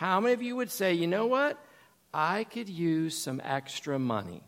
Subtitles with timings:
[0.00, 1.62] how many of you would say, you know what?
[2.14, 4.42] I could use some extra money?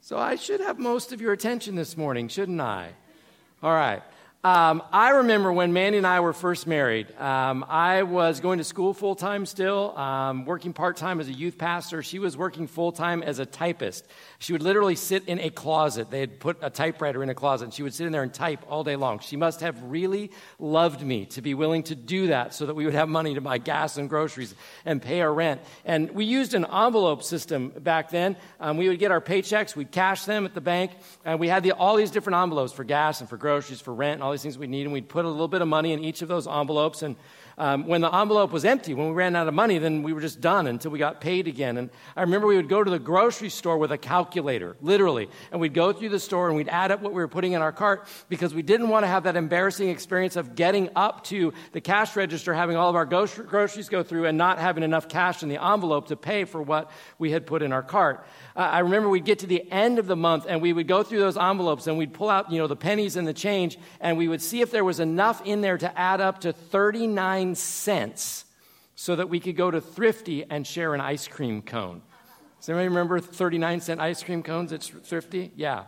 [0.00, 2.90] So I should have most of your attention this morning, shouldn't I?
[3.62, 4.02] All right.
[4.44, 7.10] Um, I remember when Mandy and I were first married.
[7.18, 11.32] Um, I was going to school full time still, um, working part time as a
[11.32, 12.02] youth pastor.
[12.02, 14.06] She was working full time as a typist.
[14.38, 16.10] She would literally sit in a closet.
[16.10, 18.34] They had put a typewriter in a closet, and she would sit in there and
[18.34, 19.20] type all day long.
[19.20, 22.84] She must have really loved me to be willing to do that so that we
[22.84, 24.54] would have money to buy gas and groceries
[24.84, 25.62] and pay our rent.
[25.86, 28.36] And we used an envelope system back then.
[28.60, 30.90] Um, we would get our paychecks, we'd cash them at the bank,
[31.24, 34.16] and we had the, all these different envelopes for gas and for groceries, for rent,
[34.16, 36.02] and all these things we need, and we'd put a little bit of money in
[36.04, 37.02] each of those envelopes.
[37.02, 37.16] And
[37.58, 40.20] um, when the envelope was empty, when we ran out of money, then we were
[40.20, 41.76] just done until we got paid again.
[41.76, 45.60] And I remember we would go to the grocery store with a calculator, literally, and
[45.60, 47.72] we'd go through the store and we'd add up what we were putting in our
[47.72, 51.80] cart because we didn't want to have that embarrassing experience of getting up to the
[51.80, 55.48] cash register, having all of our groceries go through, and not having enough cash in
[55.48, 58.26] the envelope to pay for what we had put in our cart.
[58.56, 61.18] I remember we'd get to the end of the month and we would go through
[61.18, 64.28] those envelopes and we'd pull out, you know, the pennies and the change and we
[64.28, 68.44] would see if there was enough in there to add up to 39 cents
[68.94, 72.00] so that we could go to Thrifty and share an ice cream cone.
[72.60, 75.52] Does anybody remember 39 cent ice cream cones at Thrifty?
[75.56, 75.84] Yeah.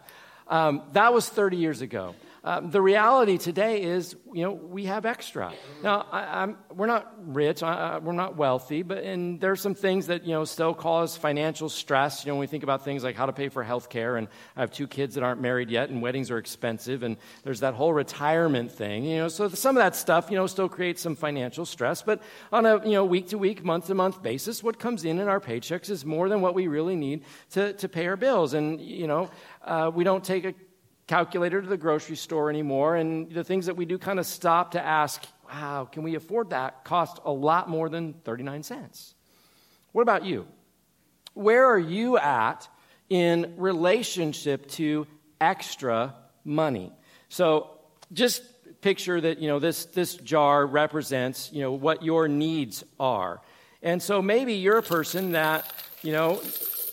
[0.49, 2.15] Um, that was 30 years ago.
[2.47, 5.53] Um, the reality today is, you know, we have extra.
[5.83, 10.07] Now, I, we're not rich, I, we're not wealthy, but and there are some things
[10.07, 12.25] that you know still cause financial stress.
[12.25, 14.29] You know, when we think about things like how to pay for health care, and
[14.55, 17.75] I have two kids that aren't married yet, and weddings are expensive, and there's that
[17.75, 19.03] whole retirement thing.
[19.03, 22.03] You know, so some of that stuff, you know, still creates some financial stress.
[22.03, 25.19] But on a you know week to week, month to month basis, what comes in
[25.19, 28.55] in our paychecks is more than what we really need to to pay our bills,
[28.55, 29.31] and you know,
[29.65, 30.55] uh, we don't take a
[31.07, 32.97] calculator to the grocery store anymore.
[32.97, 36.51] And the things that we do kind of stop to ask, wow, can we afford
[36.51, 36.85] that?
[36.85, 39.15] Cost a lot more than 39 cents.
[39.93, 40.47] What about you?
[41.35, 42.69] Where are you at
[43.09, 45.07] in relationship to
[45.41, 46.93] extra money?
[47.29, 47.71] So
[48.13, 48.43] just
[48.81, 53.41] picture that, you know, this, this jar represents, you know, what your needs are.
[53.83, 56.43] And so maybe you're a person that, you know,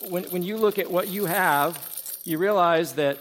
[0.08, 1.78] when, when you look at what you have,
[2.24, 3.18] you realize that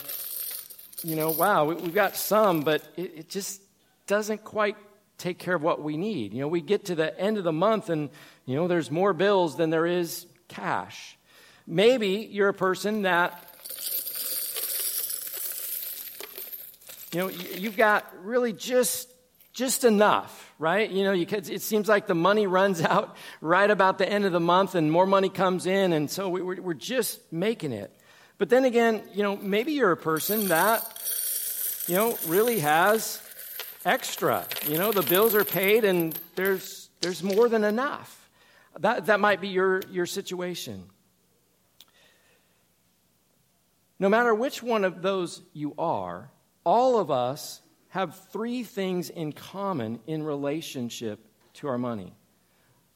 [1.03, 3.62] you know, wow, we've got some, but it, it just
[4.08, 4.78] doesn't quite
[5.18, 6.34] take care of what we need.
[6.34, 8.09] You know, we get to the end of the month and,
[8.46, 11.18] you know, there's more bills than there is cash.
[11.68, 13.31] Maybe you're a person that,
[17.12, 19.09] you know, you've got really just
[19.53, 20.90] just enough, right?
[20.90, 24.31] You know, you, it seems like the money runs out right about the end of
[24.31, 27.96] the month and more money comes in, and so we, we're just making it.
[28.44, 30.84] But then again, you know, maybe you're a person that,
[31.88, 33.22] you know, really has
[33.86, 34.46] extra.
[34.68, 38.30] You know, the bills are paid and there's, there's more than enough.
[38.78, 40.84] That, that might be your, your situation.
[43.98, 46.30] No matter which one of those you are,
[46.66, 47.62] all of us
[47.92, 52.14] have three things in common in relationship to our money.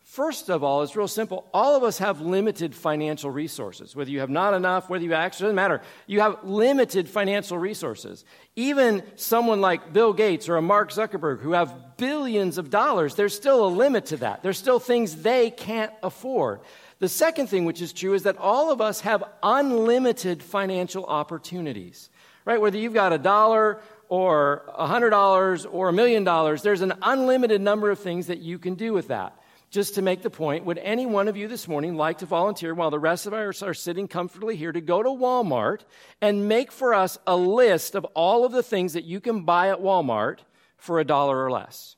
[0.08, 1.46] First of all, it's real simple.
[1.54, 3.94] All of us have limited financial resources.
[3.94, 5.82] Whether you have not enough, whether you actually, doesn't matter.
[6.08, 8.24] You have limited financial resources.
[8.56, 13.36] Even someone like Bill Gates or a Mark Zuckerberg who have billions of dollars, there's
[13.36, 14.44] still a limit to that.
[14.44, 16.62] There's still things they can't afford.
[17.00, 22.10] The second thing which is true is that all of us have unlimited financial opportunities,
[22.46, 22.62] right?
[22.62, 26.94] Whether you've got a dollar or a hundred dollars or a million dollars, there's an
[27.02, 29.37] unlimited number of things that you can do with that
[29.70, 32.74] just to make the point, would any one of you this morning like to volunteer
[32.74, 35.82] while the rest of us are sitting comfortably here to go to Walmart
[36.22, 39.70] and make for us a list of all of the things that you can buy
[39.70, 40.40] at Walmart
[40.78, 41.98] for a dollar or less?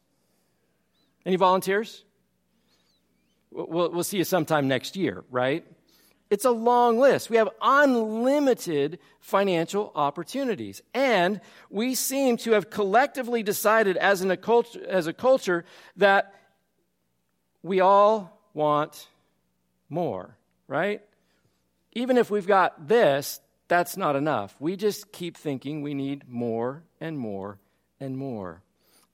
[1.25, 2.03] Any volunteers?
[3.51, 5.65] We'll, we'll see you sometime next year, right?
[6.29, 7.29] It's a long list.
[7.29, 10.81] We have unlimited financial opportunities.
[10.93, 15.65] And we seem to have collectively decided as, a culture, as a culture
[15.97, 16.33] that
[17.63, 19.07] we all want
[19.89, 20.37] more,
[20.67, 21.01] right?
[21.93, 24.55] Even if we've got this, that's not enough.
[24.59, 27.59] We just keep thinking we need more and more
[27.99, 28.61] and more.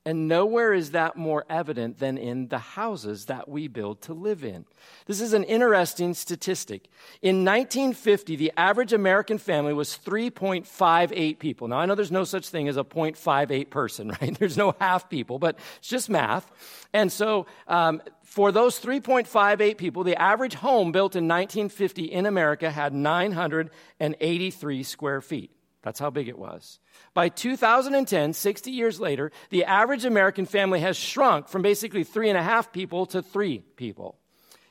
[0.07, 4.43] And nowhere is that more evident than in the houses that we build to live
[4.43, 4.65] in.
[5.07, 6.89] This is an interesting statistic.
[7.23, 11.67] In 1950, the average American family was 3.58 people.
[11.67, 14.37] Now, I know there's no such thing as a 0.58 person, right?
[14.37, 16.51] There's no half people, but it's just math.
[16.93, 22.69] And so, um, for those 3.58 people, the average home built in 1950 in America
[22.69, 25.54] had 983 square feet.
[25.85, 26.79] That's how big it was.
[27.13, 32.37] By 2010, 60 years later, the average American family has shrunk from basically three and
[32.39, 34.17] a half people to three people.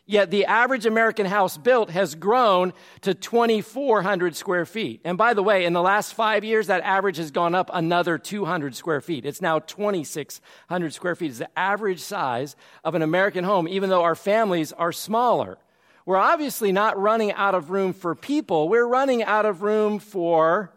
[0.06, 2.72] Yet the average American house built has grown
[3.02, 5.02] to 2,400 square feet.
[5.04, 8.18] And by the way, in the last five years, that average has gone up another
[8.18, 9.24] 200 square feet.
[9.24, 11.30] It's now 2,600 square feet.
[11.30, 15.58] It's the average size of an American home, even though our families are smaller.
[16.06, 18.68] We're obviously not running out of room for people.
[18.68, 20.74] We're running out of room for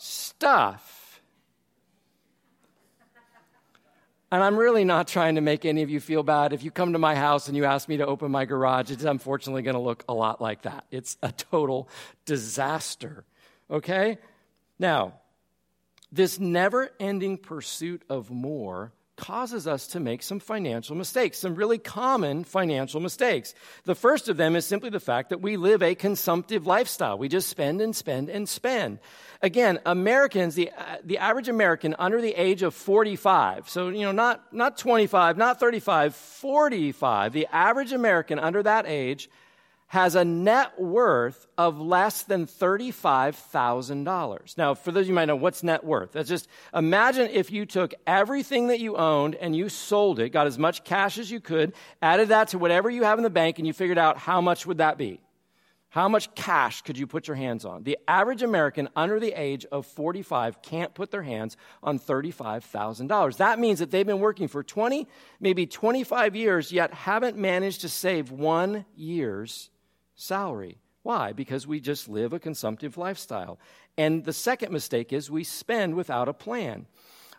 [0.00, 1.22] stuff.
[4.32, 6.52] And I'm really not trying to make any of you feel bad.
[6.52, 9.02] If you come to my house and you ask me to open my garage, it's
[9.02, 10.84] unfortunately going to look a lot like that.
[10.92, 11.88] It's a total
[12.26, 13.24] disaster.
[13.68, 14.18] Okay?
[14.78, 15.14] Now,
[16.12, 21.76] this never ending pursuit of more causes us to make some financial mistakes, some really
[21.76, 23.54] common financial mistakes.
[23.84, 27.18] The first of them is simply the fact that we live a consumptive lifestyle.
[27.18, 28.98] We just spend and spend and spend.
[29.42, 34.12] Again, Americans, the, uh, the average American under the age of 45, so, you know,
[34.12, 39.28] not, not 25, not 35, 45, the average American under that age
[39.90, 44.56] has a net worth of less than $35,000.
[44.56, 46.12] Now, for those of you might know, what's net worth?
[46.12, 50.46] That's just imagine if you took everything that you owned and you sold it, got
[50.46, 53.58] as much cash as you could, added that to whatever you have in the bank,
[53.58, 55.20] and you figured out how much would that be?
[55.88, 57.82] How much cash could you put your hands on?
[57.82, 63.38] The average American under the age of 45 can't put their hands on $35,000.
[63.38, 65.08] That means that they've been working for 20,
[65.40, 69.68] maybe 25 years, yet haven't managed to save one year's
[70.20, 70.78] salary.
[71.02, 71.32] Why?
[71.32, 73.58] Because we just live a consumptive lifestyle.
[73.96, 76.86] And the second mistake is we spend without a plan.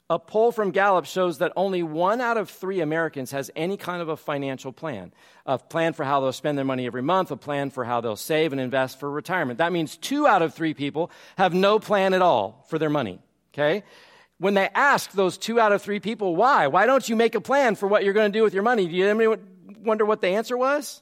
[0.10, 4.01] A poll from Gallup shows that only one out of three Americans has any kind
[4.01, 5.13] of a financial plan
[5.45, 8.18] a plan for how they'll spend their money every month, a plan for how they'll
[8.18, 9.60] save and invest for retirement.
[9.60, 13.19] That means two out of three people have no plan at all for their money.
[13.54, 13.84] Okay?
[14.38, 16.68] When they ask those two out of three people, why?
[16.68, 18.88] Why don't you make a plan for what you're going to do with your money?
[18.88, 19.38] Do you ever
[19.81, 21.01] wonder what the answer was?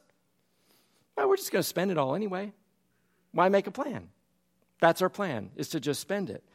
[1.20, 2.54] Well, we're just going to spend it all anyway.
[3.34, 4.08] Why make a plan?
[4.80, 6.46] That's our plan, is to just spend it.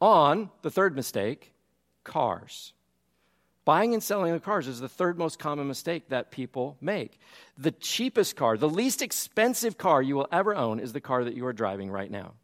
[0.00, 1.52] On the third mistake,
[2.04, 2.74] cars.
[3.64, 7.18] Buying and selling of cars is the third most common mistake that people make.
[7.58, 11.34] The cheapest car, the least expensive car you will ever own is the car that
[11.34, 12.34] you are driving right now.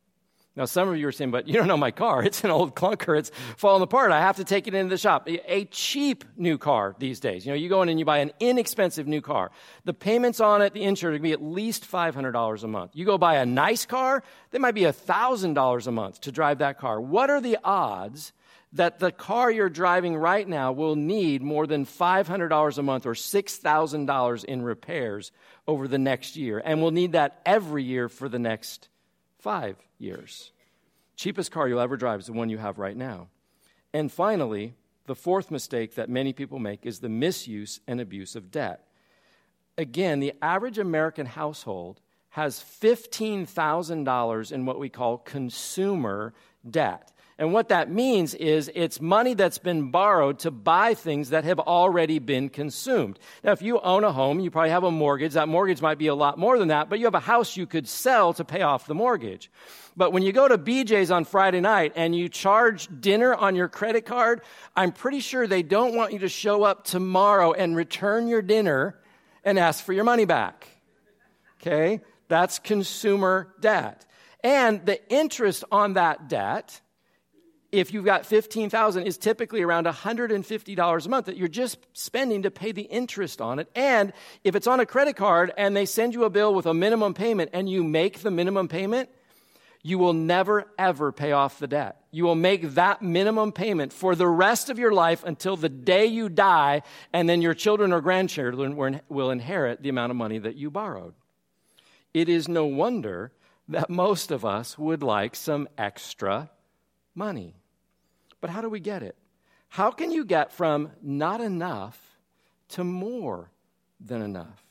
[0.56, 2.22] Now, some of you are saying, but you don't know my car.
[2.22, 3.18] It's an old clunker.
[3.18, 4.12] It's falling apart.
[4.12, 5.28] I have to take it into the shop.
[5.28, 7.44] A cheap new car these days.
[7.44, 9.50] You know, you go in and you buy an inexpensive new car.
[9.84, 12.92] The payments on it, the insurance, can be at least $500 a month.
[12.94, 14.22] You go buy a nice car,
[14.52, 17.00] they might be $1,000 a month to drive that car.
[17.00, 18.32] What are the odds
[18.74, 23.14] that the car you're driving right now will need more than $500 a month or
[23.14, 25.32] $6,000 in repairs
[25.66, 28.88] over the next year and will need that every year for the next
[29.44, 30.52] five years.
[31.16, 33.28] Cheapest car you'll ever drive is the one you have right now.
[33.92, 34.72] And finally,
[35.04, 38.88] the fourth mistake that many people make is the misuse and abuse of debt.
[39.76, 42.00] Again, the average American household
[42.30, 46.32] has $15,000 in what we call consumer
[46.68, 47.12] debt.
[47.36, 51.58] And what that means is it's money that's been borrowed to buy things that have
[51.58, 53.18] already been consumed.
[53.42, 55.32] Now, if you own a home, you probably have a mortgage.
[55.32, 57.66] That mortgage might be a lot more than that, but you have a house you
[57.66, 59.50] could sell to pay off the mortgage.
[59.96, 63.68] But when you go to BJ's on Friday night and you charge dinner on your
[63.68, 64.42] credit card,
[64.76, 68.96] I'm pretty sure they don't want you to show up tomorrow and return your dinner
[69.44, 70.68] and ask for your money back.
[71.60, 72.00] Okay?
[72.28, 74.06] That's consumer debt.
[74.44, 76.80] And the interest on that debt
[77.74, 82.50] if you've got 15,000 is typically around $150 a month that you're just spending to
[82.50, 83.68] pay the interest on it.
[83.74, 84.12] And
[84.44, 87.14] if it's on a credit card and they send you a bill with a minimum
[87.14, 89.08] payment and you make the minimum payment,
[89.82, 92.00] you will never ever pay off the debt.
[92.12, 96.06] You will make that minimum payment for the rest of your life until the day
[96.06, 98.76] you die, and then your children or grandchildren
[99.08, 101.14] will inherit the amount of money that you borrowed.
[102.14, 103.32] It is no wonder
[103.68, 106.50] that most of us would like some extra
[107.14, 107.56] money.
[108.44, 109.16] But how do we get it?
[109.70, 111.98] How can you get from not enough
[112.72, 113.50] to more
[113.98, 114.62] than enough?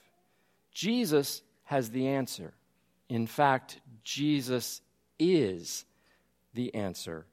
[0.71, 2.53] Jesus has the answer.
[3.09, 4.79] In fact, Jesus
[5.17, 5.85] is
[6.53, 7.25] the answer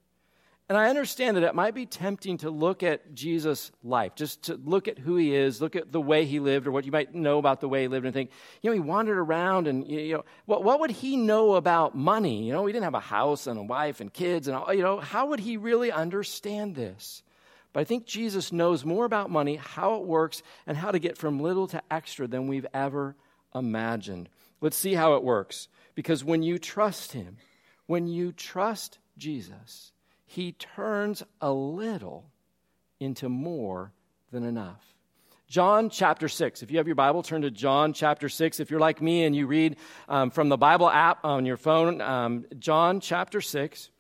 [0.70, 4.54] and I understand that it might be tempting to look at Jesus' life, just to
[4.54, 7.12] look at who he is, look at the way he lived, or what you might
[7.12, 8.30] know about the way he lived, and think,
[8.62, 12.46] you know, he wandered around, and, you know, what, what would he know about money?
[12.46, 14.84] You know, he didn't have a house and a wife and kids, and, all, you
[14.84, 17.24] know, how would he really understand this?
[17.72, 21.18] But I think Jesus knows more about money, how it works, and how to get
[21.18, 23.16] from little to extra than we've ever
[23.56, 24.28] imagined.
[24.60, 25.66] Let's see how it works.
[25.96, 27.38] Because when you trust him,
[27.86, 29.90] when you trust Jesus,
[30.30, 32.30] he turns a little
[33.00, 33.90] into more
[34.30, 34.94] than enough.
[35.48, 36.62] John chapter 6.
[36.62, 38.60] If you have your Bible, turn to John chapter 6.
[38.60, 39.76] If you're like me and you read
[40.08, 43.90] um, from the Bible app on your phone, um, John chapter 6.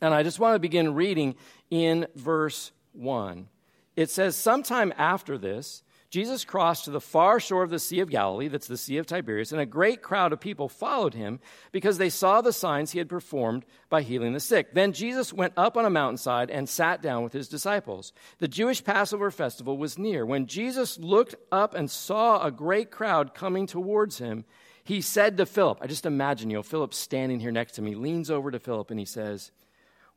[0.00, 1.34] And I just want to begin reading
[1.70, 3.48] in verse 1.
[3.96, 8.08] It says, Sometime after this, Jesus crossed to the far shore of the Sea of
[8.08, 11.38] Galilee, that's the Sea of Tiberias, and a great crowd of people followed him
[11.70, 14.72] because they saw the signs he had performed by healing the sick.
[14.72, 18.14] Then Jesus went up on a mountainside and sat down with his disciples.
[18.38, 20.24] The Jewish Passover festival was near.
[20.24, 24.46] When Jesus looked up and saw a great crowd coming towards him,
[24.84, 27.94] he said to Philip, I just imagine, you know, Philip standing here next to me,
[27.94, 29.50] leans over to Philip and he says,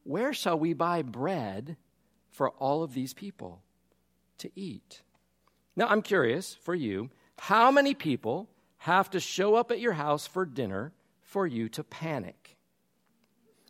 [0.05, 1.75] Where shall we buy bread
[2.29, 3.61] for all of these people
[4.37, 5.01] to eat?
[5.75, 7.09] Now, I'm curious for you
[7.39, 8.49] how many people
[8.79, 12.57] have to show up at your house for dinner for you to panic?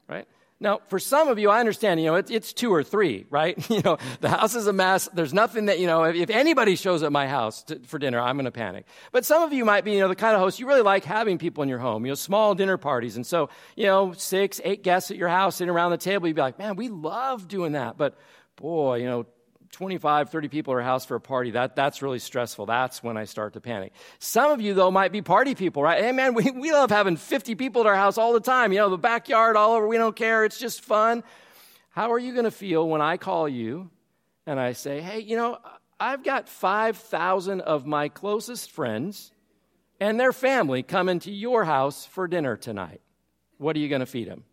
[0.08, 0.28] Right?
[0.60, 3.58] Now, for some of you, I understand, you know, it's, it's two or three, right?
[3.72, 5.10] You know, the house is a mess.
[5.12, 8.20] There's nothing that, you know, if, if anybody shows at my house to, for dinner,
[8.20, 8.86] I'm going to panic.
[9.12, 11.04] But some of you might be, you know, the kind of host, you really like
[11.04, 13.16] having people in your home, you know, small dinner parties.
[13.16, 16.36] And so, you know, six, eight guests at your house sitting around the table, you'd
[16.36, 17.98] be like, man, we love doing that.
[17.98, 18.20] But
[18.56, 19.26] boy, you know,
[19.72, 22.66] 25, 30 people at our house for a party, that, that's really stressful.
[22.66, 23.94] That's when I start to panic.
[24.20, 26.04] Some of you, though, might be party people, right?
[26.04, 28.72] Hey, man, we, we love having 50 people at our house all the time.
[28.72, 29.88] You know, the backyard all over.
[29.88, 30.46] We don't care.
[30.46, 31.24] It's just fun.
[31.90, 33.90] How are you going to feel when I call you
[34.46, 35.58] and I say, hey, you know,
[36.00, 39.32] I've got 5,000 of my closest friends
[40.00, 43.02] and their family coming to your house for dinner tonight.
[43.58, 44.44] What are you going to feed them?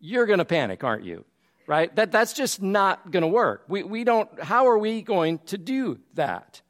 [0.00, 1.26] You're going to panic, aren't you?
[1.70, 1.94] Right?
[1.94, 3.62] That, that's just not going to work.
[3.68, 6.62] We, we don't, how are we going to do that?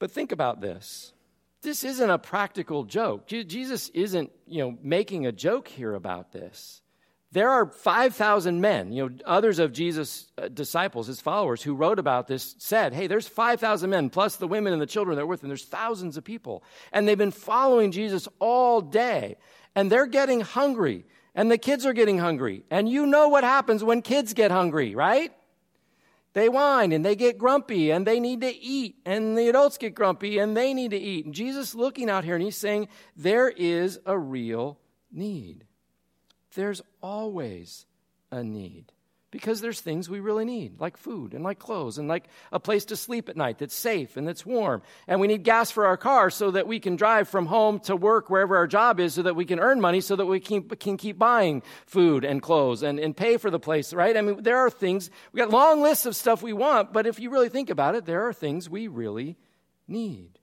[0.00, 1.12] But think about this.
[1.62, 3.28] This isn't a practical joke.
[3.28, 6.82] Jesus isn't, you know, making a joke here about this.
[7.30, 12.00] There are 5,000 men, you know, others of Jesus' uh, disciples, his followers, who wrote
[12.00, 15.26] about this, said, hey, there's 5,000 men, plus the women and the children that are
[15.26, 15.48] with them.
[15.48, 16.64] There's thousands of people.
[16.92, 19.36] And they've been following Jesus all day.
[19.76, 22.64] And they're getting hungry and the kids are getting hungry.
[22.70, 25.32] And you know what happens when kids get hungry, right?
[26.34, 28.96] They whine and they get grumpy and they need to eat.
[29.04, 31.26] And the adults get grumpy and they need to eat.
[31.26, 34.78] And Jesus looking out here and he's saying, there is a real
[35.10, 35.64] need.
[36.54, 37.86] There's always
[38.30, 38.92] a need
[39.32, 42.84] because there's things we really need, like food and like clothes and like a place
[42.84, 44.82] to sleep at night that's safe and that's warm.
[45.08, 47.96] And we need gas for our car so that we can drive from home to
[47.96, 50.68] work wherever our job is so that we can earn money so that we can,
[50.68, 54.16] can keep buying food and clothes and, and pay for the place, right?
[54.16, 57.18] I mean, there are things, we got long lists of stuff we want, but if
[57.18, 59.38] you really think about it, there are things we really
[59.88, 60.38] need.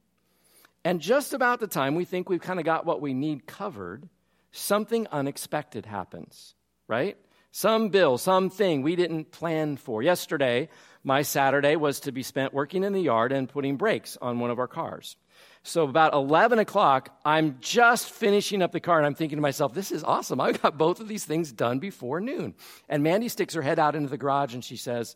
[0.84, 4.10] And just about the time we think we've kind of got what we need covered,
[4.52, 6.56] something unexpected happens,
[6.88, 7.18] right?
[7.52, 10.04] Some bill, something we didn't plan for.
[10.04, 10.70] Yesterday,
[11.04, 14.52] my Saturday was to be spent working in the yard and putting brakes on one
[14.52, 15.16] of our cars.
[15.64, 19.74] So about 11 o'clock, I'm just finishing up the car and I'm thinking to myself,
[19.74, 20.40] this is awesome.
[20.40, 22.54] I got both of these things done before noon.
[22.88, 25.16] And Mandy sticks her head out into the garage and she says,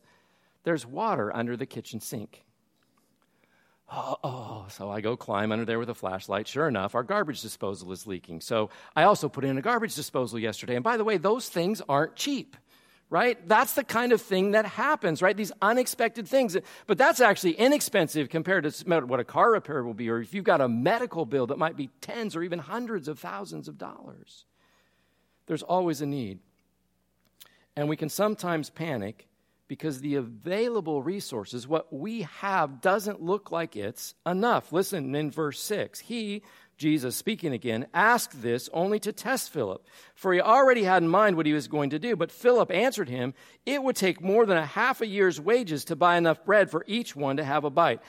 [0.64, 2.44] there's water under the kitchen sink.
[3.92, 6.48] Oh, so I go climb under there with a flashlight.
[6.48, 8.42] Sure enough, our garbage disposal is leaking.
[8.42, 10.76] So I also put in a garbage disposal yesterday.
[10.76, 12.58] And by the way, those things aren't cheap,
[13.10, 13.48] right?
[13.48, 15.38] That's the kind of thing that happens, right?
[15.38, 16.58] These unexpected things.
[16.88, 20.44] But that's actually inexpensive compared to what a car repair will be, or if you've
[20.44, 24.46] got a medical bill that might be tens or even hundreds of thousands of dollars.
[25.46, 26.40] There's always a need.
[27.76, 29.28] And we can sometimes panic
[29.68, 34.72] because the available resources, what we have, doesn't look like it's enough.
[34.72, 36.00] Listen in verse 6.
[36.00, 36.44] He,
[36.78, 41.38] Jesus speaking again, asked this only to test Philip, for he already had in mind
[41.38, 42.16] what he was going to do.
[42.16, 43.34] But Philip answered him,
[43.66, 46.84] It would take more than a half a year's wages to buy enough bread for
[46.88, 48.02] each one to have a bite.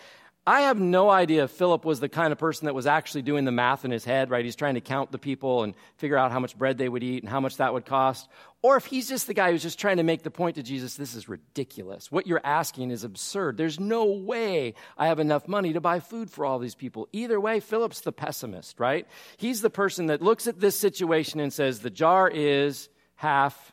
[0.46, 3.46] I have no idea if Philip was the kind of person that was actually doing
[3.46, 4.44] the math in his head, right?
[4.44, 7.22] He's trying to count the people and figure out how much bread they would eat
[7.22, 8.28] and how much that would cost.
[8.60, 10.96] Or if he's just the guy who's just trying to make the point to Jesus,
[10.96, 12.12] this is ridiculous.
[12.12, 13.56] What you're asking is absurd.
[13.56, 17.08] There's no way I have enough money to buy food for all these people.
[17.12, 19.06] Either way, Philip's the pessimist, right?
[19.38, 23.72] He's the person that looks at this situation and says, the jar is half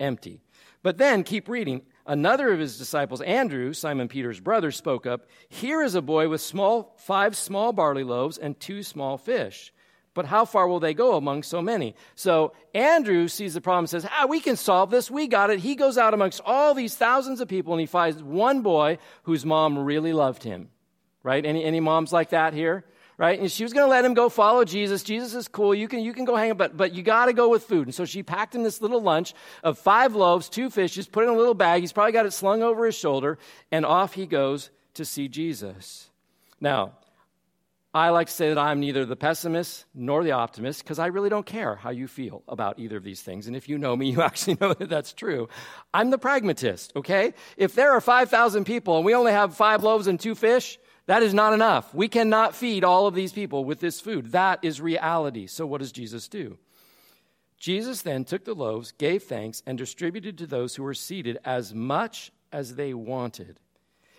[0.00, 0.40] empty.
[0.82, 1.82] But then keep reading.
[2.06, 6.40] Another of his disciples, Andrew, Simon Peter's brother, spoke up Here is a boy with
[6.40, 9.72] small, five small barley loaves and two small fish.
[10.14, 11.94] But how far will they go among so many?
[12.16, 15.10] So Andrew sees the problem and says, Ah, we can solve this.
[15.10, 15.60] We got it.
[15.60, 19.46] He goes out amongst all these thousands of people and he finds one boy whose
[19.46, 20.68] mom really loved him.
[21.22, 21.46] Right?
[21.46, 22.84] Any, any moms like that here?
[23.22, 23.38] Right?
[23.38, 25.04] And she was going to let him go follow Jesus.
[25.04, 25.72] Jesus is cool.
[25.72, 27.86] You can, you can go hang out, but, but you got to go with food.
[27.86, 31.28] And so she packed him this little lunch of five loaves, two fishes, put it
[31.28, 31.82] in a little bag.
[31.82, 33.38] He's probably got it slung over his shoulder,
[33.70, 36.10] and off he goes to see Jesus.
[36.60, 36.94] Now,
[37.94, 41.28] I like to say that I'm neither the pessimist nor the optimist because I really
[41.28, 43.46] don't care how you feel about either of these things.
[43.46, 45.48] And if you know me, you actually know that that's true.
[45.94, 47.34] I'm the pragmatist, okay?
[47.56, 50.80] If there are 5,000 people and we only have five loaves and two fish,
[51.12, 51.92] that is not enough.
[51.92, 54.32] We cannot feed all of these people with this food.
[54.32, 55.46] That is reality.
[55.46, 56.56] So, what does Jesus do?
[57.58, 61.74] Jesus then took the loaves, gave thanks, and distributed to those who were seated as
[61.74, 63.60] much as they wanted.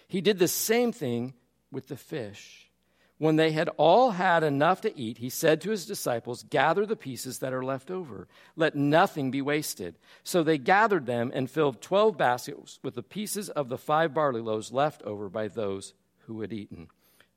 [0.08, 1.34] He did the same thing
[1.72, 2.70] with the fish.
[3.18, 6.96] When they had all had enough to eat, he said to his disciples, Gather the
[6.96, 8.28] pieces that are left over.
[8.56, 9.96] Let nothing be wasted.
[10.24, 14.42] So they gathered them and filled twelve baskets with the pieces of the five barley
[14.42, 15.96] loaves left over by those
[16.26, 16.88] who had eaten.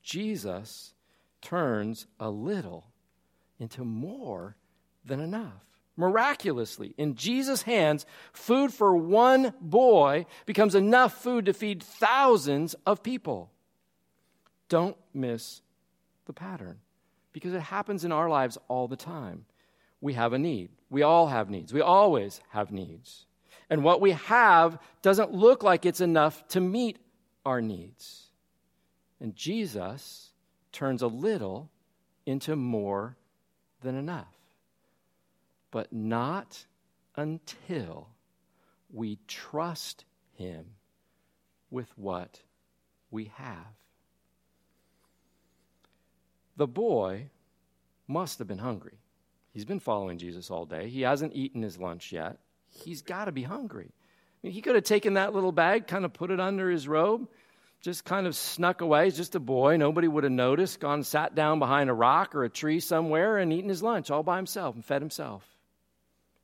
[0.03, 0.95] Jesus
[1.41, 2.87] turns a little
[3.59, 4.57] into more
[5.05, 5.65] than enough.
[5.97, 13.03] Miraculously, in Jesus' hands, food for one boy becomes enough food to feed thousands of
[13.03, 13.51] people.
[14.69, 15.63] Don't miss
[16.27, 16.79] the pattern
[17.33, 19.47] because it happens in our lives all the time.
[20.01, 20.71] We have a need.
[20.91, 21.73] We all have needs.
[21.73, 23.25] We always have needs.
[23.71, 26.99] And what we have doesn't look like it's enough to meet
[27.45, 28.27] our needs.
[29.21, 30.33] And Jesus
[30.73, 31.71] turns a little
[32.27, 33.17] into more
[33.83, 34.35] than enough.
[35.71, 36.67] But not
[37.17, 38.09] until
[38.93, 40.05] we trust
[40.35, 40.67] Him
[41.71, 42.43] with what
[43.11, 43.75] we have.
[46.57, 47.29] The boy
[48.09, 48.99] must have been hungry.
[49.53, 50.89] He's been following Jesus all day.
[50.89, 52.39] He hasn't eaten his lunch yet.
[52.69, 53.91] He's got to be hungry.
[53.91, 56.87] I mean, he could have taken that little bag, kind of put it under his
[56.87, 57.29] robe,
[57.81, 59.11] just kind of snuck away.
[59.11, 59.77] Just a boy.
[59.77, 60.81] Nobody would have noticed.
[60.81, 64.23] Gone, sat down behind a rock or a tree somewhere and eaten his lunch all
[64.23, 65.45] by himself and fed himself.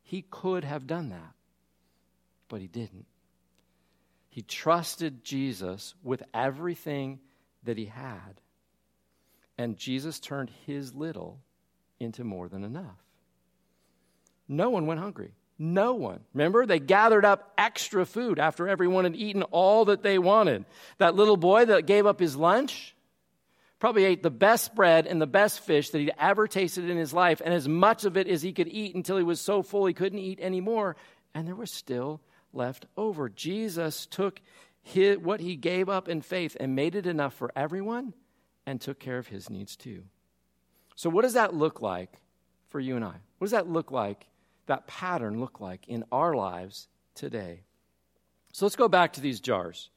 [0.02, 1.32] He could have done that,
[2.48, 3.06] but he didn't.
[4.28, 7.20] He trusted Jesus with everything
[7.64, 8.40] that he had.
[9.58, 11.40] And Jesus turned his little
[12.00, 12.98] into more than enough.
[14.48, 15.34] No one went hungry.
[15.62, 16.18] No one.
[16.34, 20.64] Remember, they gathered up extra food after everyone had eaten all that they wanted.
[20.98, 22.96] That little boy that gave up his lunch
[23.78, 27.12] probably ate the best bread and the best fish that he'd ever tasted in his
[27.12, 29.86] life, and as much of it as he could eat until he was so full
[29.86, 30.96] he couldn't eat anymore.
[31.32, 32.20] And there was still
[32.52, 33.28] left over.
[33.28, 34.40] Jesus took
[34.82, 38.14] his, what he gave up in faith and made it enough for everyone
[38.66, 40.02] and took care of his needs too.
[40.96, 42.20] So, what does that look like
[42.66, 43.14] for you and I?
[43.38, 44.26] What does that look like,
[44.72, 47.62] that pattern look like in our lives today?
[48.52, 49.90] So, let's go back to these jars.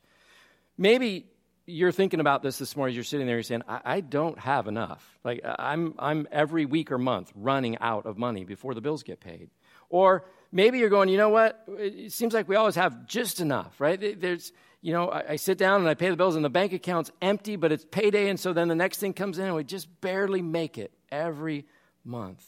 [0.77, 1.25] Maybe
[1.65, 4.67] you're thinking about this this morning, you're sitting there, you're saying, I, I don't have
[4.67, 5.17] enough.
[5.23, 9.19] Like, I'm, I'm every week or month running out of money before the bills get
[9.19, 9.49] paid.
[9.89, 11.63] Or maybe you're going, you know what?
[11.67, 14.19] It seems like we always have just enough, right?
[14.19, 16.73] There's, you know, I, I, sit down and I pay the bills and the bank
[16.73, 18.29] account's empty, but it's payday.
[18.29, 21.65] And so then the next thing comes in and we just barely make it every
[22.03, 22.45] month.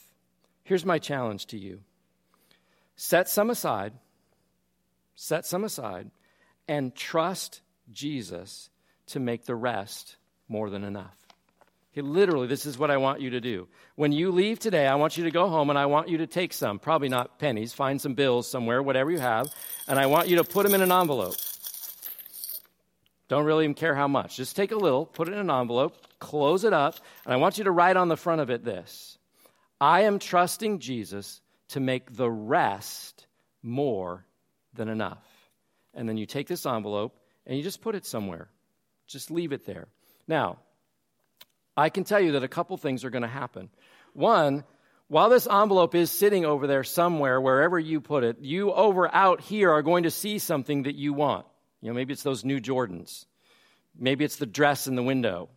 [0.63, 1.81] Here's my challenge to you
[2.97, 3.93] set some aside,
[5.15, 6.11] set some aside,
[6.67, 7.61] and trust
[7.93, 8.69] Jesus
[9.07, 10.17] to make the rest
[10.49, 11.15] more than enough.
[11.93, 13.67] Okay, literally, this is what I want you to do.
[13.95, 16.27] When you leave today, I want you to go home and I want you to
[16.27, 19.47] take some, probably not pennies, find some bills somewhere, whatever you have,
[19.87, 21.35] and I want you to put them in an envelope.
[23.29, 24.37] Don't really even care how much.
[24.37, 27.57] Just take a little, put it in an envelope, close it up, and I want
[27.57, 29.17] you to write on the front of it this
[29.79, 33.27] I am trusting Jesus to make the rest
[33.61, 34.25] more
[34.73, 35.25] than enough.
[35.93, 38.49] And then you take this envelope and you just put it somewhere.
[39.07, 39.87] Just leave it there.
[40.27, 40.57] Now,
[41.75, 43.69] I can tell you that a couple things are going to happen.
[44.13, 44.63] One,
[45.07, 49.41] while this envelope is sitting over there somewhere, wherever you put it, you over out
[49.41, 51.45] here are going to see something that you want.
[51.81, 53.25] You know, maybe it's those new Jordans.
[53.97, 55.49] Maybe it's the dress in the window.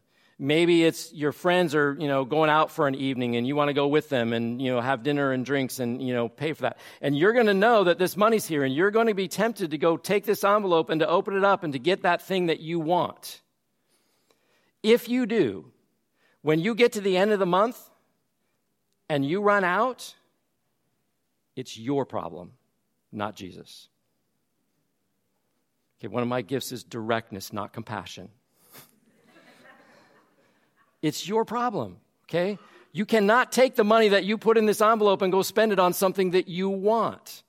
[0.43, 3.69] Maybe it's your friends are, you know, going out for an evening and you want
[3.69, 6.55] to go with them and, you know, have dinner and drinks and, you know, pay
[6.55, 6.79] for that.
[7.03, 9.73] And you're going to know that this money's here and you're going to be tempted
[9.73, 12.47] to go take this envelope and to open it up and to get that thing
[12.47, 13.43] that you want.
[14.83, 15.73] If you do,
[16.41, 17.79] when you get to the end of the month
[19.11, 20.15] and you run out,
[21.55, 22.53] it's your problem,
[23.13, 23.91] not Jesus.
[25.99, 28.31] Okay, one of my gifts is directness, not compassion.
[31.03, 31.97] It's your problem,
[32.29, 32.59] okay?
[32.93, 35.79] You cannot take the money that you put in this envelope and go spend it
[35.79, 37.43] on something that you want.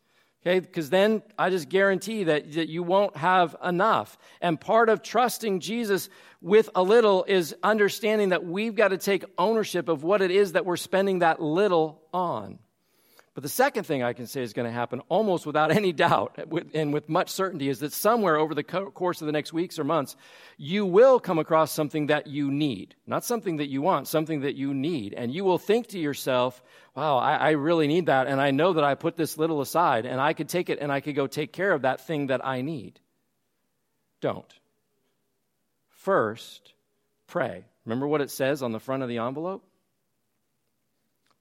[0.43, 4.17] Okay, because then I just guarantee that, that you won't have enough.
[4.41, 6.09] And part of trusting Jesus
[6.41, 10.53] with a little is understanding that we've got to take ownership of what it is
[10.53, 12.57] that we're spending that little on.
[13.33, 16.37] But the second thing I can say is going to happen almost without any doubt
[16.73, 19.85] and with much certainty is that somewhere over the course of the next weeks or
[19.85, 20.17] months,
[20.57, 22.93] you will come across something that you need.
[23.07, 25.13] Not something that you want, something that you need.
[25.13, 26.61] And you will think to yourself,
[26.93, 28.27] wow, I, I really need that.
[28.27, 30.91] And I know that I put this little aside and I could take it and
[30.91, 32.99] I could go take care of that thing that I need.
[34.19, 34.53] Don't.
[35.87, 36.73] First,
[37.27, 37.63] pray.
[37.85, 39.63] Remember what it says on the front of the envelope?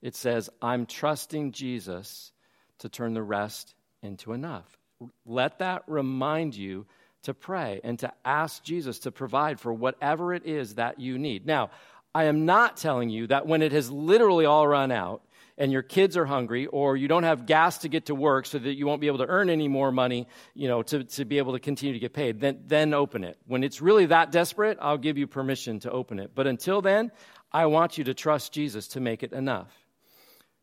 [0.02, 2.32] It says, I'm trusting Jesus
[2.78, 4.78] to turn the rest into enough.
[5.26, 6.86] Let that remind you
[7.22, 11.46] to pray and to ask Jesus to provide for whatever it is that you need.
[11.46, 11.70] Now,
[12.14, 15.22] I am not telling you that when it has literally all run out
[15.56, 18.58] and your kids are hungry or you don't have gas to get to work so
[18.58, 21.38] that you won't be able to earn any more money, you know, to, to be
[21.38, 23.36] able to continue to get paid, then, then open it.
[23.46, 26.32] When it's really that desperate, I'll give you permission to open it.
[26.34, 27.12] But until then,
[27.52, 29.70] I want you to trust Jesus to make it enough.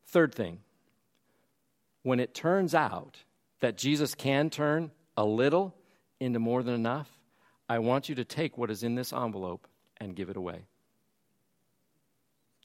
[0.07, 0.59] Third thing,
[2.03, 3.17] when it turns out
[3.59, 5.75] that Jesus can turn a little
[6.19, 7.11] into more than enough,
[7.67, 9.67] I want you to take what is in this envelope
[9.97, 10.65] and give it away.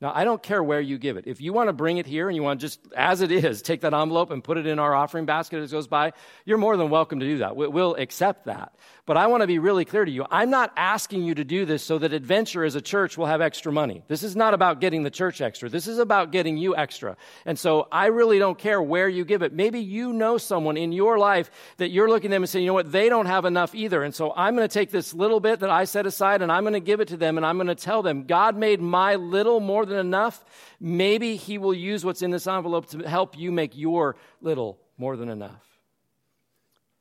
[0.02, 1.28] Now, I don't care where you give it.
[1.28, 3.62] If you want to bring it here and you want to just, as it is,
[3.62, 6.12] take that envelope and put it in our offering basket as it goes by,
[6.44, 7.54] you're more than welcome to do that.
[7.54, 8.74] We'll accept that.
[9.06, 10.24] But I want to be really clear to you.
[10.28, 13.40] I'm not asking you to do this so that Adventure as a church will have
[13.40, 14.02] extra money.
[14.08, 15.68] This is not about getting the church extra.
[15.68, 17.16] This is about getting you extra.
[17.46, 19.52] And so I really don't care where you give it.
[19.52, 22.70] Maybe you know someone in your life that you're looking at them and saying, you
[22.70, 24.02] know what, they don't have enough either.
[24.02, 26.64] And so I'm going to take this little bit that I set aside and I'm
[26.64, 29.14] going to give it to them and I'm going to tell them, God made my
[29.14, 30.44] little more than enough,
[30.80, 35.16] maybe He will use what's in this envelope to help you make your little more
[35.16, 35.64] than enough.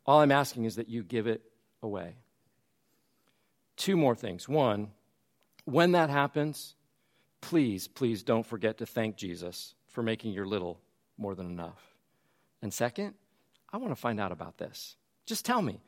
[0.05, 1.41] All I'm asking is that you give it
[1.81, 2.15] away.
[3.77, 4.47] Two more things.
[4.47, 4.91] One,
[5.65, 6.75] when that happens,
[7.39, 10.79] please, please don't forget to thank Jesus for making your little
[11.17, 11.81] more than enough.
[12.61, 13.13] And second,
[13.71, 14.95] I want to find out about this.
[15.25, 15.79] Just tell me.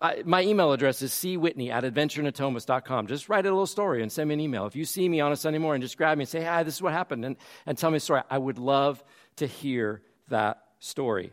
[0.00, 3.06] I, my email address is cwhitney at adventurenatomas.com.
[3.06, 4.66] Just write a little story and send me an email.
[4.66, 6.74] If you see me on a Sunday morning, just grab me and say, hi, this
[6.74, 8.22] is what happened, and, and tell me a story.
[8.28, 9.02] I would love
[9.36, 11.32] to hear that story.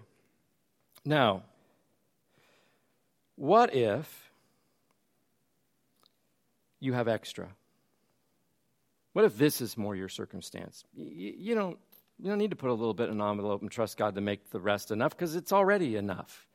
[1.05, 1.43] Now,
[3.35, 4.31] what if
[6.79, 7.49] you have extra?
[9.13, 10.83] What if this is more your circumstance?
[10.95, 11.77] You, don't,
[12.19, 14.21] you don't need to put a little bit in an envelope and trust God to
[14.21, 16.47] make the rest enough because it's already enough.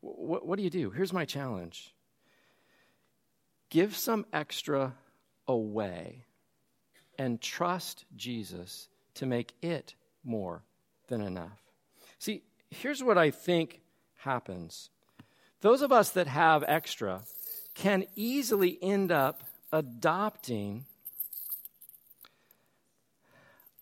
[0.00, 0.90] What, what do you do?
[0.90, 1.94] Here's my challenge
[3.70, 4.94] give some extra
[5.46, 6.24] away
[7.18, 10.62] and trust Jesus to make it more
[11.08, 11.58] than enough.
[12.18, 13.80] See, here's what I think
[14.16, 14.90] happens
[15.60, 17.22] those of us that have extra
[17.74, 20.84] can easily end up adopting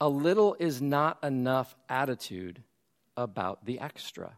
[0.01, 2.63] a little is not enough attitude
[3.17, 4.33] about the extra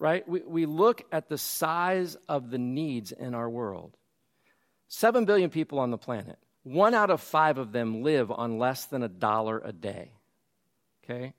[0.00, 0.26] right?
[0.26, 3.96] We, we look at the size of the needs in our world.
[4.88, 6.38] Seven billion people on the planet.
[6.64, 10.10] One out of five of them live on less than a dollar a day.
[11.04, 11.34] Okay?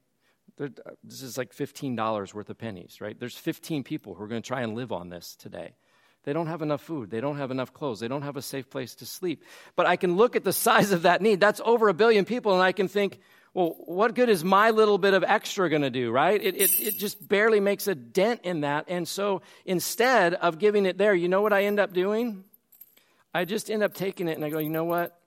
[0.57, 0.69] They're,
[1.03, 3.19] this is like $15 worth of pennies, right?
[3.19, 5.73] There's 15 people who are going to try and live on this today.
[6.23, 7.09] They don't have enough food.
[7.09, 7.99] They don't have enough clothes.
[7.99, 9.43] They don't have a safe place to sleep.
[9.75, 11.39] But I can look at the size of that need.
[11.39, 13.19] That's over a billion people, and I can think,
[13.53, 16.41] well, what good is my little bit of extra going to do, right?
[16.41, 18.85] It, it, it just barely makes a dent in that.
[18.87, 22.45] And so instead of giving it there, you know what I end up doing?
[23.33, 25.17] I just end up taking it and I go, you know what?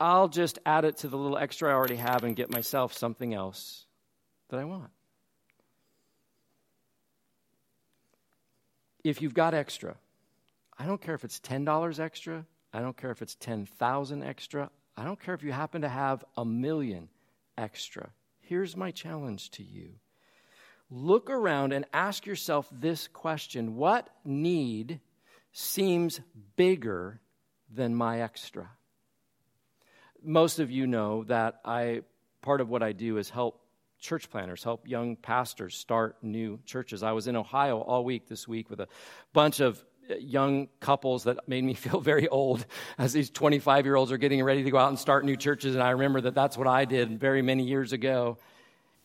[0.00, 3.32] I'll just add it to the little extra I already have and get myself something
[3.32, 3.84] else
[4.48, 4.90] that I want.
[9.04, 9.96] If you've got extra,
[10.76, 15.04] I don't care if it's $10 extra, I don't care if it's 10,000 extra, I
[15.04, 17.08] don't care if you happen to have a million
[17.58, 18.10] extra.
[18.40, 19.90] Here's my challenge to you
[20.90, 25.00] look around and ask yourself this question What need
[25.52, 26.20] seems
[26.56, 27.20] bigger
[27.72, 28.70] than my extra?
[30.22, 32.02] Most of you know that I
[32.42, 33.60] part of what I do is help
[34.00, 37.02] church planters, help young pastors start new churches.
[37.02, 38.88] I was in Ohio all week this week with a
[39.32, 39.84] bunch of
[40.18, 42.64] young couples that made me feel very old
[42.98, 45.74] as these 25 year olds are getting ready to go out and start new churches.
[45.74, 48.38] And I remember that that's what I did very many years ago.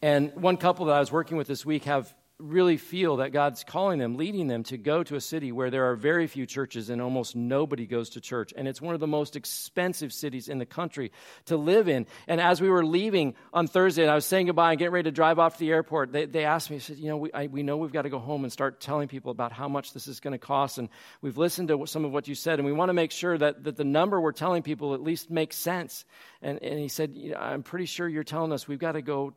[0.01, 2.13] And one couple that I was working with this week have
[2.43, 5.89] really feel that God's calling them, leading them to go to a city where there
[5.89, 8.53] are very few churches and almost nobody goes to church.
[8.55, 11.11] And it's one of the most expensive cities in the country
[11.45, 12.05] to live in.
[12.27, 15.09] And as we were leaving on Thursday and I was saying goodbye and getting ready
[15.09, 17.47] to drive off to the airport, they, they asked me, said, You know, we, I,
[17.47, 20.07] we know we've got to go home and start telling people about how much this
[20.07, 20.77] is going to cost.
[20.77, 20.89] And
[21.21, 23.63] we've listened to some of what you said, and we want to make sure that,
[23.63, 26.03] that the number we're telling people at least makes sense.
[26.41, 29.01] And, and he said, you know, I'm pretty sure you're telling us we've got to
[29.01, 29.33] go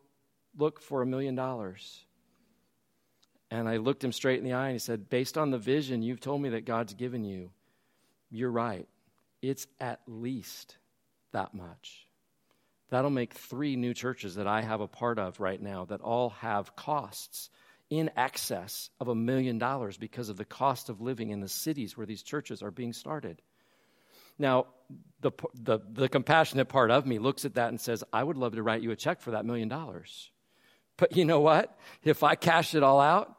[0.57, 2.06] look for a million dollars.
[3.51, 6.03] And I looked him straight in the eye and he said, Based on the vision
[6.03, 7.51] you've told me that God's given you,
[8.31, 8.89] you're right.
[9.43, 10.77] It's at least
[11.33, 12.07] that much.
[12.91, 16.31] That'll make three new churches that I have a part of right now that all
[16.31, 17.51] have costs
[17.91, 21.97] in excess of a million dollars because of the cost of living in the cities
[21.97, 23.41] where these churches are being started.
[24.39, 24.67] Now,
[25.21, 28.55] the, the, the compassionate part of me looks at that and says, I would love
[28.55, 30.31] to write you a check for that million dollars.
[30.97, 31.79] But you know what?
[32.05, 33.36] If I cash it all out,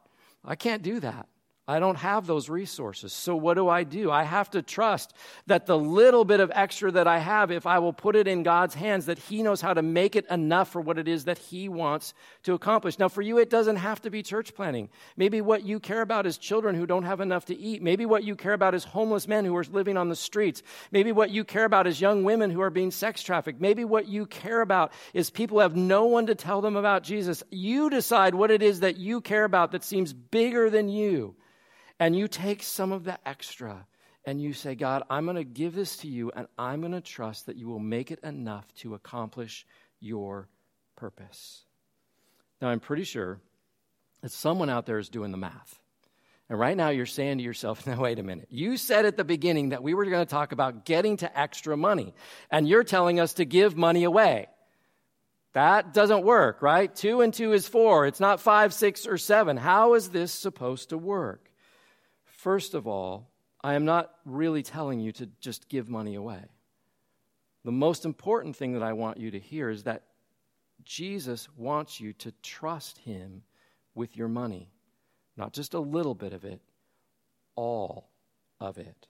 [0.48, 1.28] I can't do that.
[1.70, 3.12] I don't have those resources.
[3.12, 4.10] So, what do I do?
[4.10, 5.14] I have to trust
[5.48, 8.44] that the little bit of extra that I have, if I will put it in
[8.44, 11.38] God's hands, that He knows how to make it enough for what it is that
[11.38, 12.98] He wants to accomplish.
[12.98, 14.88] Now, for you, it doesn't have to be church planting.
[15.18, 17.84] Maybe what you care about is children who don't have enough to eat.
[17.84, 20.64] Maybe what you care about is homeless men who are living on the streets.
[20.94, 23.60] Maybe what you care about is young women who are being sex trafficked.
[23.60, 27.44] Maybe what you care about is people have no one to tell them about Jesus.
[27.52, 31.36] You decide what it is that you care about that seems bigger than you
[32.00, 33.86] and you take some of the extra
[34.26, 37.00] and you say, God, I'm going to give this to you, and I'm going to
[37.00, 39.66] trust that you will make it enough to accomplish
[40.02, 40.50] your
[40.98, 41.64] purpose.
[42.62, 43.40] Now, I'm pretty sure
[44.22, 45.80] that someone out there is doing the math.
[46.50, 48.48] And right now, you're saying to yourself, now, wait a minute.
[48.50, 51.78] You said at the beginning that we were going to talk about getting to extra
[51.78, 52.14] money,
[52.52, 54.48] and you're telling us to give money away.
[55.54, 56.94] That doesn't work, right?
[56.94, 58.06] Two and two is four.
[58.06, 59.56] It's not five, six, or seven.
[59.56, 61.50] How is this supposed to work?
[62.38, 63.30] First of all,
[63.62, 66.46] I am not really telling you to just give money away.
[67.66, 70.04] The most important thing that I want you to hear is that
[70.84, 73.44] Jesus wants you to trust Him
[73.94, 74.70] with your money.
[75.36, 76.62] Not just a little bit of it,
[77.56, 78.08] all
[78.60, 79.08] of it.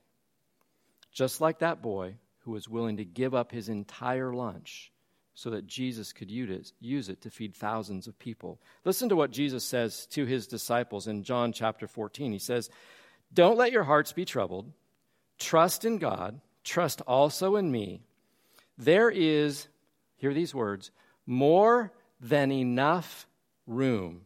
[1.11, 4.91] Just like that boy who was willing to give up his entire lunch
[5.33, 8.59] so that Jesus could use it to feed thousands of people.
[8.85, 12.31] Listen to what Jesus says to his disciples in John chapter 14.
[12.31, 12.69] He says,
[13.33, 14.71] don't let your hearts be troubled.
[15.37, 16.39] Trust in God.
[16.63, 18.01] Trust also in me.
[18.77, 19.67] There is,
[20.15, 20.91] hear these words,
[21.25, 23.27] more than enough
[23.65, 24.21] room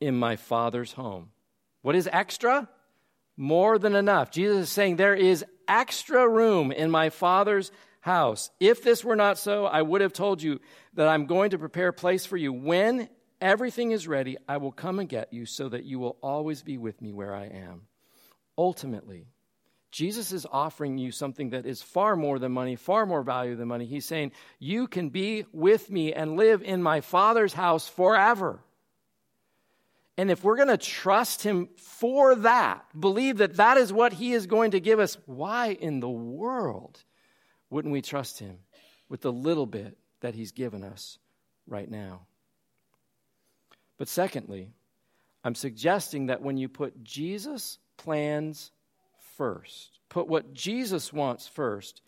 [0.00, 1.30] in my Father's home.
[1.82, 2.68] What is extra?
[3.36, 4.30] More than enough.
[4.30, 8.50] Jesus is saying there is extra room in my Father's house.
[8.60, 10.60] If this were not so, I would have told you
[10.94, 12.52] that I'm going to prepare a place for you.
[12.52, 13.08] When
[13.40, 16.78] everything is ready, I will come and get you so that you will always be
[16.78, 17.82] with me where I am
[18.56, 19.28] ultimately,
[19.90, 23.68] Jesus is offering you something that is far more than money, far more value than
[23.68, 23.86] money.
[23.86, 28.60] He's saying, You can be with me and live in my Father's house forever.
[30.18, 34.32] And if we're going to trust Him for that, believe that that is what He
[34.32, 37.02] is going to give us, why in the world
[37.70, 38.58] wouldn't we trust Him
[39.08, 41.18] with the little bit that He's given us
[41.66, 42.26] right now?
[43.98, 44.72] But secondly,
[45.44, 48.70] I'm suggesting that when you put Jesus plans
[49.36, 49.98] first.
[50.08, 52.02] Put what Jesus wants first.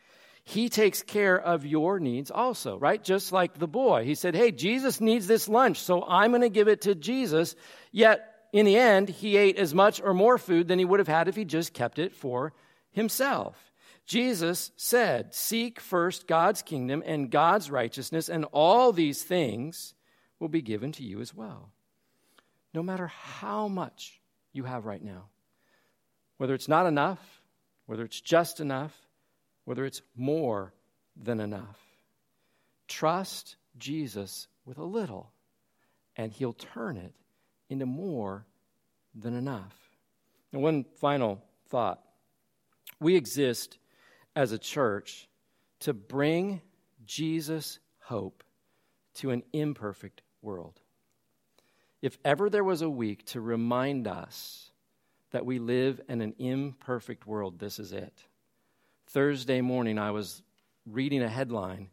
[0.44, 3.02] He takes care of your needs also, right?
[3.02, 4.04] Just like the boy.
[4.04, 7.54] He said, Hey, Jesus needs this lunch, so I'm going to give it to Jesus.
[7.92, 11.08] Yet, in the end, he ate as much or more food than he would have
[11.08, 12.54] had if he just kept it for
[12.92, 13.62] himself.
[14.06, 19.92] Jesus said, Seek first God's kingdom and God's righteousness, and all these things
[20.38, 21.70] will be given to you as well.
[22.72, 24.18] No matter how much
[24.54, 25.26] you have right now,
[26.38, 27.42] whether it's not enough,
[27.86, 28.94] whether it's just enough,
[29.64, 30.72] whether it's more
[31.16, 31.78] than enough.
[32.86, 35.30] Trust Jesus with a little,
[36.16, 37.12] and he'll turn it
[37.68, 38.46] into more
[39.14, 39.74] than enough.
[40.52, 42.00] And one final thought
[43.00, 43.78] we exist
[44.34, 45.28] as a church
[45.80, 46.60] to bring
[47.04, 48.42] Jesus' hope
[49.14, 50.80] to an imperfect world.
[52.00, 54.67] If ever there was a week to remind us
[55.30, 58.14] that we live in an imperfect world, this is it.
[59.08, 60.42] Thursday morning, I was
[60.86, 61.88] reading a headline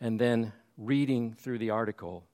[0.00, 2.24] and then reading through the article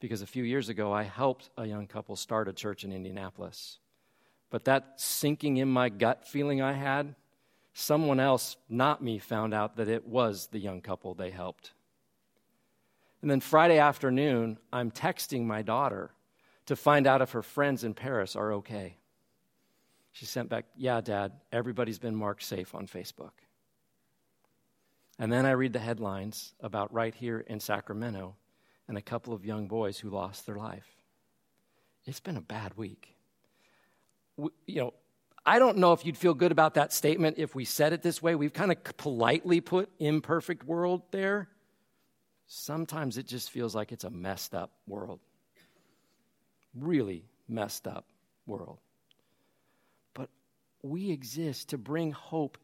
[0.00, 3.78] because a few years ago I helped a young couple start a church in Indianapolis.
[4.50, 7.14] But that sinking in my gut feeling I had,
[7.72, 11.72] someone else, not me, found out that it was the young couple they helped.
[13.22, 16.10] And then Friday afternoon, I'm texting my daughter
[16.66, 18.98] to find out if her friends in Paris are okay.
[20.14, 23.32] She sent back, Yeah, Dad, everybody's been marked safe on Facebook.
[25.18, 28.36] And then I read the headlines about right here in Sacramento
[28.86, 30.86] and a couple of young boys who lost their life.
[32.06, 33.16] It's been a bad week.
[34.36, 34.94] We, you know,
[35.44, 38.22] I don't know if you'd feel good about that statement if we said it this
[38.22, 38.36] way.
[38.36, 41.48] We've kind of politely put imperfect world there.
[42.46, 45.18] Sometimes it just feels like it's a messed up world.
[46.72, 48.06] Really messed up
[48.46, 48.78] world.
[50.84, 52.58] We exist to bring hope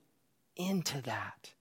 [0.54, 1.54] into that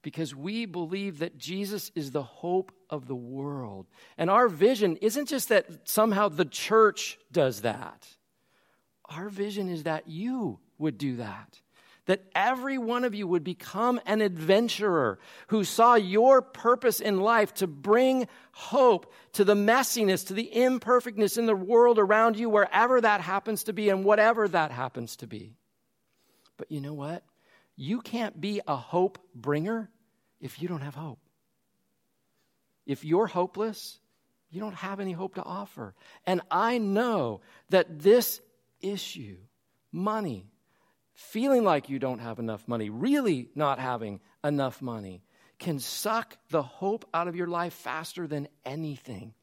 [0.00, 3.86] because we believe that Jesus is the hope of the world.
[4.16, 8.08] And our vision isn't just that somehow the church does that,
[9.04, 11.60] our vision is that you would do that.
[12.06, 17.52] That every one of you would become an adventurer who saw your purpose in life
[17.54, 23.02] to bring hope to the messiness, to the imperfectness in the world around you, wherever
[23.02, 25.56] that happens to be and whatever that happens to be.
[26.56, 27.24] But you know what?
[27.76, 29.90] You can't be a hope bringer
[30.40, 31.20] if you don't have hope.
[32.86, 33.98] If you're hopeless,
[34.50, 35.94] you don't have any hope to offer.
[36.26, 37.40] And I know
[37.70, 38.40] that this
[38.80, 39.36] issue,
[39.92, 40.46] money,
[41.14, 45.22] feeling like you don't have enough money, really not having enough money,
[45.58, 49.34] can suck the hope out of your life faster than anything.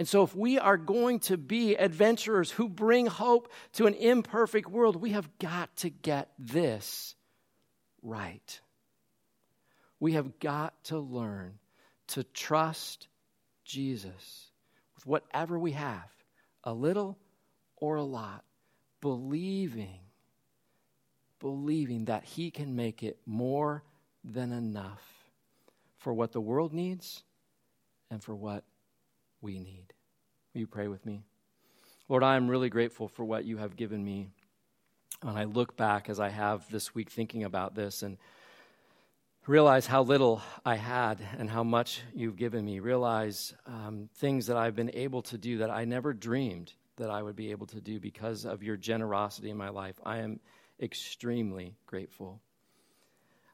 [0.00, 4.66] And so, if we are going to be adventurers who bring hope to an imperfect
[4.66, 7.14] world, we have got to get this
[8.00, 8.60] right.
[9.98, 11.58] We have got to learn
[12.06, 13.08] to trust
[13.66, 14.46] Jesus
[14.94, 16.08] with whatever we have,
[16.64, 17.18] a little
[17.76, 18.42] or a lot,
[19.02, 20.00] believing
[21.40, 23.82] believing that He can make it more
[24.24, 25.02] than enough
[25.98, 27.22] for what the world needs
[28.10, 28.64] and for what
[29.40, 29.92] we need.
[30.52, 31.22] Will you pray with me?
[32.08, 34.30] Lord, I am really grateful for what you have given me.
[35.22, 38.16] And I look back as I have this week thinking about this and
[39.46, 42.80] realize how little I had and how much you've given me.
[42.80, 47.22] Realize um, things that I've been able to do that I never dreamed that I
[47.22, 49.96] would be able to do because of your generosity in my life.
[50.04, 50.40] I am
[50.80, 52.40] extremely grateful.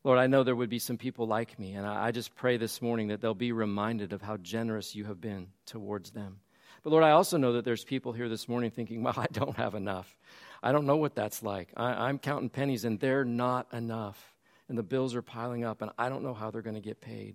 [0.06, 2.80] Lord, I know there would be some people like me, and I just pray this
[2.80, 6.38] morning that they'll be reminded of how generous you have been towards them.
[6.84, 9.56] But Lord, I also know that there's people here this morning thinking, well, I don't
[9.56, 10.16] have enough.
[10.62, 11.72] I don't know what that's like.
[11.76, 14.36] I, am counting pennies, and they're not enough.
[14.68, 17.00] And the bills are piling up, and I don't know how they're going to get
[17.00, 17.34] paid.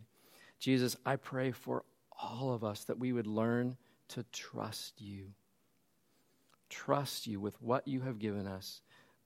[0.58, 1.84] Jesus, I pray for
[2.22, 3.76] all of us that we would learn
[4.08, 5.34] to trust you.
[6.70, 8.80] Trust you with what you have given us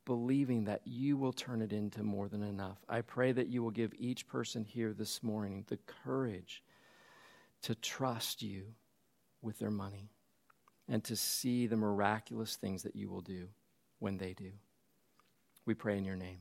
[0.05, 2.77] believing that you will turn it into more than enough.
[2.87, 6.63] I pray that you will give each person here this morning the courage
[7.63, 8.63] to trust you
[9.41, 10.11] with their money
[10.87, 13.47] and to see the miraculous things that you will do
[13.99, 14.51] when they do.
[15.65, 16.39] We pray in your name.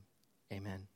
[0.53, 0.87] Amen.